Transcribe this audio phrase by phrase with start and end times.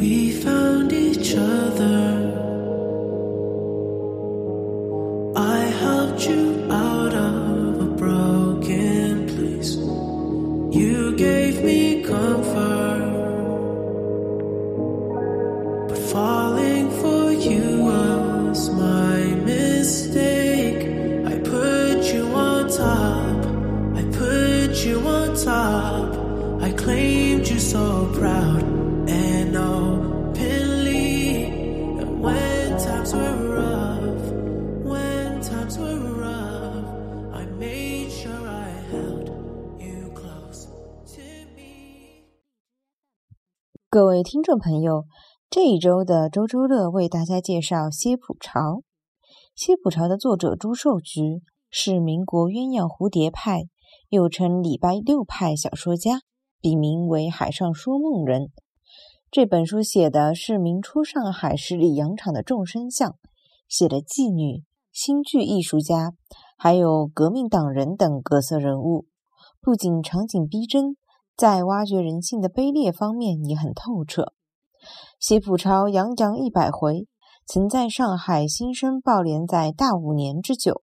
[0.00, 2.32] We found each other.
[5.36, 9.76] I helped you out of a broken place.
[10.74, 13.10] You gave me comfort.
[15.88, 20.80] But falling for you was my mistake.
[21.26, 23.38] I put you on top.
[24.00, 26.62] I put you on top.
[26.62, 28.80] I claimed you so proud.
[34.84, 36.84] when time twir up
[37.34, 39.30] i made sure i held
[39.78, 40.66] you close
[41.06, 41.22] to
[41.56, 42.22] me。
[43.88, 45.06] 各位听众朋友，
[45.48, 48.60] 这一周的周周乐为大家介绍《西浦潮》。
[49.56, 53.64] 《西浦潮》的作者朱寿菊是民国鸳鸯蝴蝶派，
[54.08, 56.20] 又称李白六派小说家，
[56.60, 58.52] 笔名为海上说梦人。
[59.32, 63.14] 这本书写的是明初上海十里洋场的众生相，
[63.68, 66.14] 写的妓女、新剧艺术家，
[66.58, 69.06] 还有革命党人等各色人物，
[69.60, 70.96] 不仅场景逼真。
[71.36, 74.32] 在挖掘人性的卑劣方面也很透彻。
[75.20, 77.06] 谢浦潮洋洋一百回，
[77.46, 80.82] 曾在上海《新生报》连载大五年之久，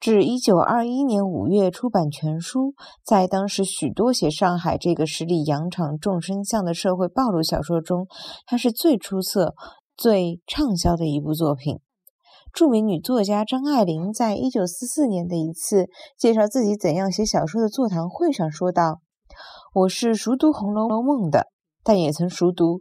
[0.00, 2.74] 至一九二一年五月出版全书。
[3.04, 8.06] 在当时许多写上海这个十里洋场众生相的社会暴露小说中，
[8.46, 9.54] 它是最出色、
[9.96, 11.80] 最畅销的一部作品。
[12.52, 19.00] 著名女作家张爱玲在一九四四年的一次介绍自己怎样写小说的座谈会上说道。
[19.74, 21.48] 我是熟读《红楼梦》的，
[21.84, 22.78] 但也曾熟读《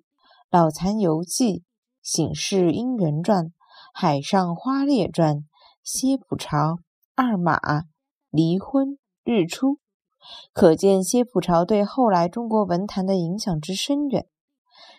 [0.49, 1.45] 老残游记》
[2.01, 3.43] 《醒世姻缘传》
[3.93, 5.35] 《海上花列传》
[5.83, 6.57] 《歇浦潮》
[7.19, 7.57] 《二马》
[8.29, 8.89] 《离婚》
[9.23, 9.67] 《日出》，
[10.53, 14.27] 可见歇浦潮对后来中国文坛的影响之深远。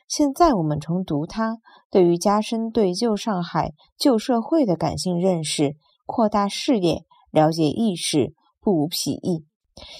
[0.09, 1.59] 现在我们重读它，
[1.89, 9.47] 对于加深对旧上海、旧社会的感性认识、扩大视野、了解意识，不无裨益。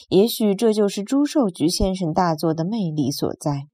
[0.09, 3.69] 也许这就是朱寿菊先生大作的魅力所在。